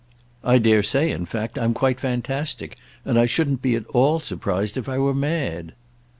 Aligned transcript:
I 0.43 0.57
dare 0.57 0.81
say 0.81 1.11
in 1.11 1.27
fact 1.27 1.59
I'm 1.59 1.75
quite 1.75 1.99
fantastic, 1.99 2.75
and 3.05 3.19
I 3.19 3.27
shouldn't 3.27 3.61
be 3.61 3.75
at 3.75 3.85
all 3.89 4.19
surprised 4.19 4.75
if 4.75 4.89
I 4.89 4.97
were 4.97 5.13
mad." 5.13 5.73